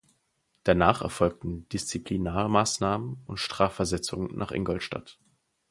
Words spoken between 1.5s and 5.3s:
Disziplinarmaßnahmen und Strafversetzung nach Ingolstadt.